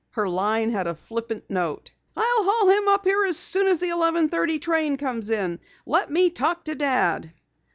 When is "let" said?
5.85-6.09